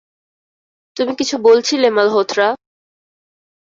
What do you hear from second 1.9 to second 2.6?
Malhotra?